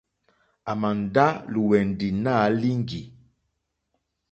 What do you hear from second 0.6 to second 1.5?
À mà ndá